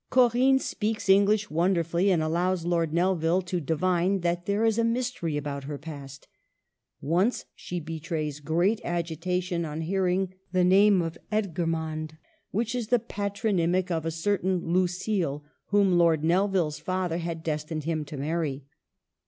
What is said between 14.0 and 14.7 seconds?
a certain